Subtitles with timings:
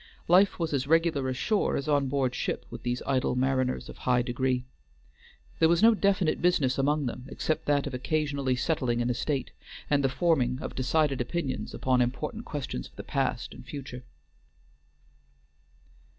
[0.27, 4.23] Life was as regular ashore as on board ship with these idle mariners of high
[4.23, 4.65] degree.
[5.59, 9.51] There was no definite business among them except that of occasionally settling an estate,
[9.91, 14.01] and the forming of decided opinions upon important questions of the past and future.